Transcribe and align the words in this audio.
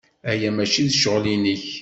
Aya 0.31 0.49
maci 0.55 0.83
d 0.89 0.93
ccɣel-nnek. 0.97 1.65